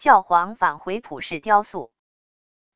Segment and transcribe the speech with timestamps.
[0.00, 1.92] 教皇返回普世雕塑。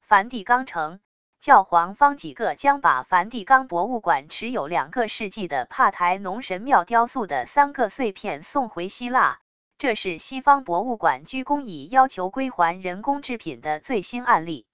[0.03, 1.01] 梵蒂冈城，
[1.41, 9.40] 教皇方几个将把梵蒂冈博物馆持有两个世纪的帕台农神庙雕塑的三个碎片送回希腊。
[9.79, 14.66] 这是西方博物馆鞠躬以要求归还人工制品的最新案例。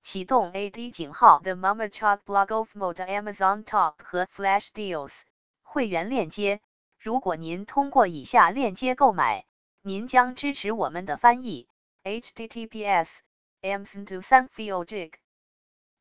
[0.00, 5.22] 启动 AD 井号 The Mamachok Blog of Mode Amazon Top 和 Flash Deals
[5.64, 6.60] 会员链接。
[7.00, 9.44] 如果您通过以下链接购买，
[9.86, 11.68] 您将支持我们的翻译。
[12.04, 13.18] https
[13.60, 15.12] amazon to thank feel jig。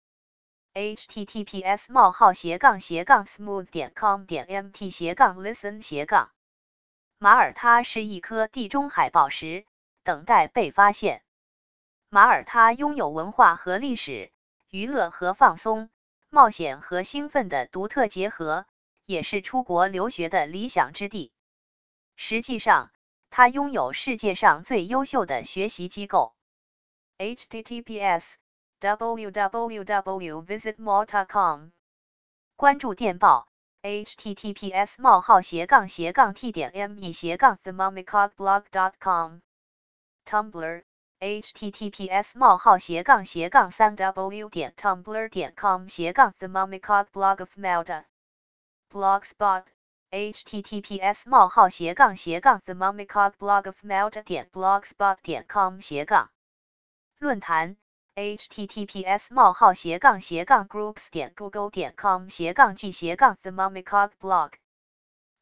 [0.72, 6.30] https: 冒号斜杠斜杠 smooth 点 com 点 mt 斜杠 listen 斜杠。
[7.18, 9.66] 马耳他是一颗地中海宝石，
[10.02, 11.22] 等待被发现。
[12.08, 14.32] 马耳他拥有文化和历史、
[14.72, 15.90] 娱乐和放松。
[16.30, 18.64] 冒险和兴奋的独特结合，
[19.04, 21.30] 也是出国留学的理想之地。
[22.16, 22.90] 实际上，
[23.28, 26.34] 它拥有世界上最优秀的学习机构。
[27.18, 28.36] https
[28.80, 31.68] www.visitmalta.com
[32.56, 33.48] 关注电报。
[33.82, 39.40] https: 冒号斜杠斜杠 t 点 me 斜杠 themomicogblog.com
[40.24, 40.84] Tumblr
[41.21, 48.05] https: 冒号斜杠斜杠三 w 点 tumblr 点 com 斜杠 the mummycock blog of Malta
[48.91, 49.65] blogspot
[50.11, 56.29] https: 冒号斜杠斜杠 the mummycock blog of Malta 点 blogspot 点 com 斜杠
[57.17, 57.77] 论坛
[58.15, 64.51] https: 冒号斜杠斜杠 groups 点 google 点 com 斜杠 g 斜杠 the mummycock blog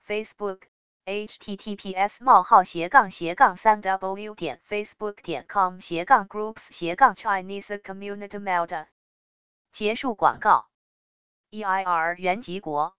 [0.01, 0.68] Facebook
[1.04, 8.86] https: 冒号斜杠斜杠三 w 点 facebook 点 com 斜杠 groups 斜杠 Chinese Community Malta
[9.72, 10.68] 结束广告。
[11.50, 12.94] EIR 原籍国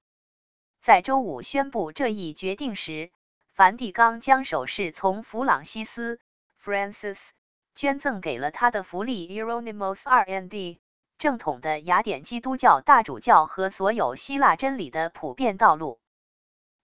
[0.82, 3.12] 在周五宣布这一决定时，
[3.54, 6.20] 梵蒂冈将首饰从弗朗西斯
[6.62, 7.30] Francis
[7.76, 10.80] 捐赠给了他的福利 euronymos R&D
[11.18, 16.00] 正统的雅典基督教大主教和所有希腊真理的普遍道路。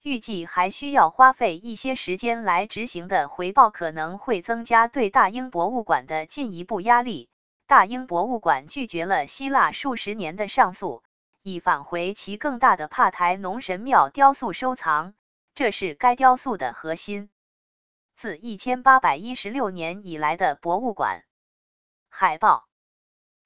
[0.08, 7.28] 预计还需要花费一些时间来执行的回报可能会增加对大英博物馆的进一步压力。
[7.66, 11.04] 大英博物馆拒绝了希腊数十年的上诉，
[11.44, 15.14] 以返回其更大的帕台农神庙雕塑收藏，
[15.54, 17.30] 这是该雕塑的核心。
[18.16, 21.26] 自1816年以来的博物馆
[22.08, 22.70] 海报。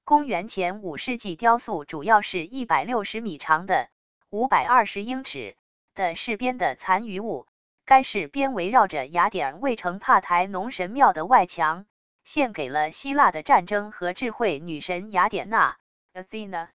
[0.04, 3.90] 公元前五世纪雕塑主要是一百六十米长的，
[4.30, 5.58] 五百二十英尺。
[5.94, 7.48] 的饰边的残余物，
[7.86, 11.86] 该饰边围绕着雅典卫城帕台农神庙的外墙，
[12.24, 15.78] 献给了希腊的战争和智慧女神雅典娜
[16.14, 16.70] （Athena）。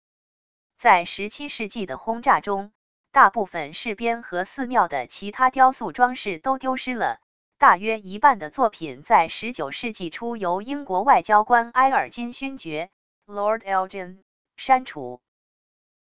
[0.78, 2.74] 在17世纪的轰炸中，
[3.14, 7.22] 大部分饰边和寺庙的其他雕塑装饰都丢失了，
[7.58, 12.90] 大约一半的作品在19世纪初由英国外交官埃尔金勋爵
[13.26, 14.18] （Lord Elgin）
[14.58, 15.22] 删除。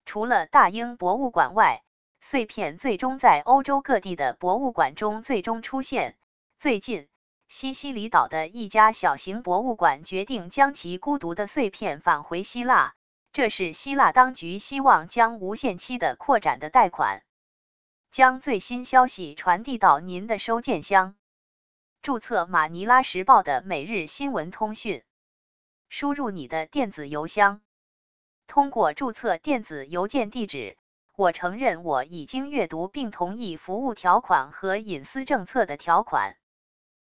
[0.03, 1.81] 除了大英博物馆外，
[2.27, 6.17] 碎片最终在欧洲各地的博物馆中最终出现。
[6.57, 7.07] 最近，
[7.47, 12.95] 西西里岛的一家小型博物馆决定将其孤独的碎片返回希腊，
[13.31, 17.21] 这是希腊当局希望将无限期的扩展的贷款。
[18.09, 21.15] 将最新消息传递到您的收件箱。
[22.01, 25.03] 注册马尼拉时报的每日新闻通讯，
[25.89, 27.61] 输入你的电子邮箱。
[28.47, 30.75] 通过注册电子邮件地址，
[31.17, 36.35] 我承认我已经阅读并同意服务条款和隐私政策的条款。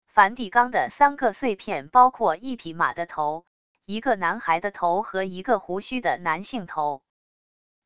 [0.07, 3.45] 梵蒂冈的三个碎片包括一匹马的头、
[3.85, 7.01] 一个男孩的头和一个胡须的男性头。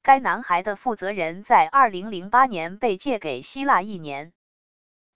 [0.03, 4.33] 该男孩的负责人在2008年被借给希腊一年。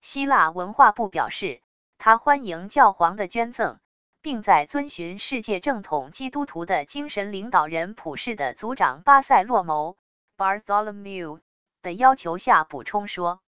[0.02, 1.62] 希腊文化部表示，
[2.00, 3.78] 他欢迎教皇的捐赠，
[4.22, 9.96] 并在遵循世界正统基督徒的精神领导人普世的族长巴塞洛谋
[10.38, 11.40] （Bartholomew）
[11.82, 13.42] 的要求下补充说，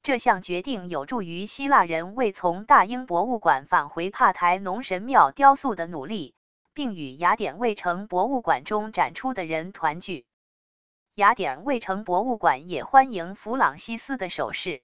[0.00, 6.36] 这项决定有助于希腊人为从大英博物馆返回帕台农神庙雕塑的努力，
[6.72, 10.24] 并与雅典卫城博物馆中展出的人团聚。
[11.16, 14.82] 雅典卫城博物馆也欢迎弗朗西斯的手势。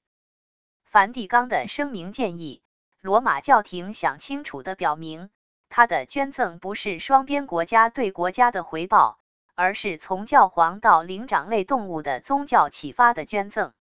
[0.83, 2.61] 梵蒂冈的声明建议，
[3.01, 5.31] 罗马教廷想清楚地表明，
[5.69, 9.20] 他的捐赠不是双边国家对国家的回报，
[9.61, 13.75] 而是从教皇到灵长类动物的宗教启发的捐赠。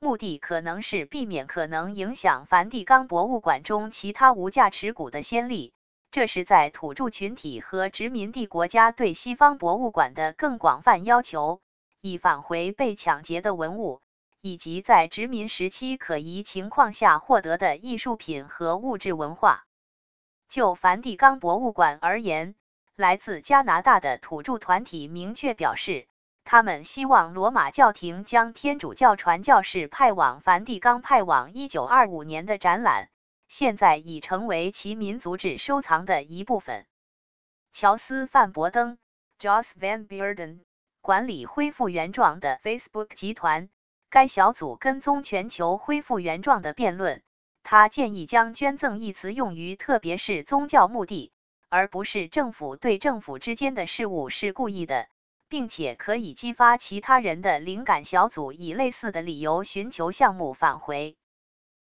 [0.00, 5.72] 目的可能是避免可能影响梵蒂冈博物馆中其他无价持股的先例。
[6.10, 11.60] 这是在土著群体和殖民地国家对西方博物馆的更广泛要求，
[12.00, 14.00] 以返回被抢劫的文物，
[14.40, 19.64] 以及在殖民时期可疑情况下获得的艺术品和物质文化。
[20.48, 22.56] 就梵蒂冈博物馆而言，
[22.98, 26.08] 来自加拿大的土著团体明确表示，
[26.42, 33.08] 他们希望罗马教廷将天主教传教士派往梵蒂冈派往1925年的展览。
[33.46, 36.86] 现在已成为其民族志收藏的一部分。
[37.72, 38.98] 乔斯·范伯登
[39.38, 40.58] （Jos van Bearden）
[41.00, 43.68] 管理恢复原状的 Facebook 集团，
[44.10, 47.22] 该小组跟踪全球恢复原状的辩论。
[47.62, 51.30] 他建议将“捐赠”一词用于特别是宗教目的，
[51.70, 55.06] 而不是政府对政府之间的事务是故意的，
[55.48, 58.04] 并且可以激发其他人的灵感。
[58.04, 61.16] 小组以类似的理由寻求项目返回。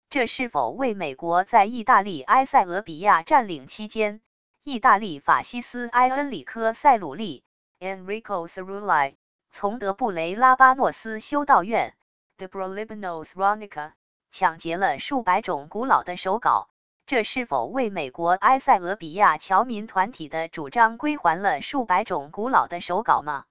[0.10, 4.22] 这是否为美国在意大利埃塞俄比亚占领期间，
[4.64, 7.44] 意大利法西斯埃恩里科·塞鲁利
[7.80, 9.16] （Enrico Cerulli）
[9.52, 11.96] 从德布雷拉巴诺斯修道院
[12.38, 13.92] （De Brolibanos Ronica）
[14.32, 16.70] 抢劫了数百种古老的手稿？
[17.08, 23.46] 这是否为美国埃塞俄比亚侨民团体的主张归还了数百种古老的手稿吗？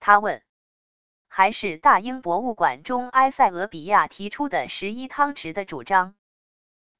[0.00, 0.42] 他问。
[1.28, 6.14] 还是大英博物馆中埃塞俄比亚提出的十一汤匙的主张，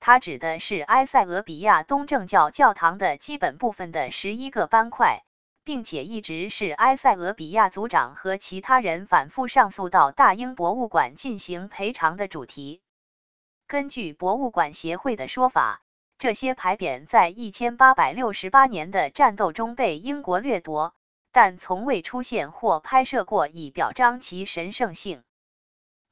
[0.00, 5.22] 它指的是埃塞俄比亚东正教教堂的基本部分的十一个斑块，
[5.62, 12.80] 并且一直是埃塞俄比亚族长和其他人反复上诉到大英博物馆进行赔偿的主题。
[13.74, 15.82] 根据博物馆协会的说法，
[16.16, 20.94] 这些牌匾在一千八百六十八年的战斗中被英国掠夺。
[21.32, 25.24] 但从未出现或拍摄过，以表彰其神圣性。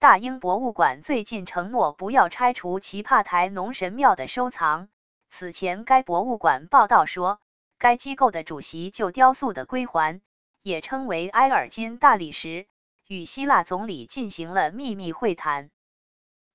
[0.01, 4.89] 大英博物馆最近承诺不要拆除奇帕台农神庙的收藏。
[5.31, 7.39] 此前，该博物馆报道说，
[7.79, 10.21] 该机构的主席就雕塑的归还，
[10.65, 12.67] 也称为埃尔金大理石，
[13.07, 15.71] 与希腊总理进行了秘密会谈。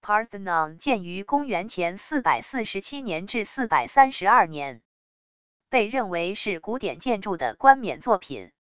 [0.08, 4.82] Parthenon 建于公元前447年至432年，
[5.68, 8.54] 被认为是古典建筑的冠冕作品。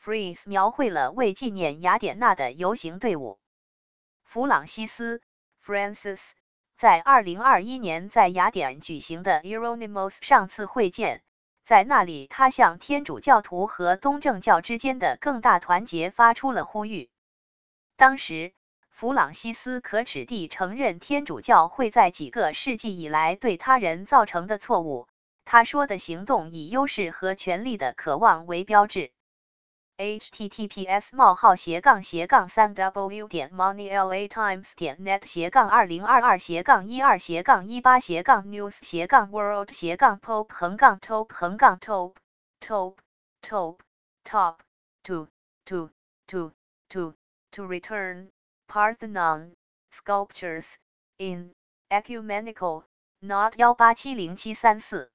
[0.00, 3.38] Freeze 描绘了为纪念雅典娜的游行队伍。
[4.22, 5.20] 弗朗西斯
[5.62, 6.30] （Francis）
[6.78, 11.22] 在2021年在雅典举行的 euronymos 上次会见，
[11.62, 17.10] 在那里他向天主教徒和东正教之间的更大团结发出了呼吁。
[17.96, 18.54] 当时，
[18.94, 25.08] 弗朗西斯可耻地承认天主教会在几个世纪以来对他人造成的错误。
[25.44, 29.10] 他说的行动以优势和权力的渴望为标志。
[29.98, 41.80] https: 冒号斜杠斜杠三 w 点 moneyla.times 点 net 斜杠二零二二斜杠一二斜杠一八斜杠 news 斜杠 world 斜杠 pope 横杠 top 横杠
[41.80, 42.14] top
[42.60, 42.94] top
[43.42, 43.78] top
[44.22, 44.58] top
[45.02, 45.26] to
[45.64, 45.90] to
[46.28, 46.52] to
[46.88, 47.14] to
[47.50, 48.28] to return
[48.66, 49.54] Parthenon
[49.90, 50.78] sculptures
[51.18, 51.54] in
[51.90, 52.84] ecumenical
[53.22, 55.10] not 幺八七零七三四